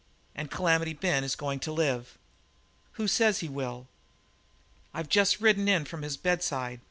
And 0.33 0.49
Calamity 0.49 0.93
Ben 0.93 1.23
is 1.23 1.35
going 1.35 1.59
to 1.59 1.71
live." 1.71 2.17
"Who 2.93 3.07
says 3.07 3.41
he 3.41 3.47
will?" 3.47 3.87
"I've 4.95 5.09
just 5.09 5.39
ridden 5.39 5.67
in 5.67 5.85
from 5.85 6.01
his 6.01 6.17
bedside. 6.17 6.79